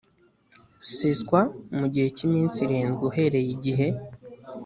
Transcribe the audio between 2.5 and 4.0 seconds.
irindwi uhereye igihe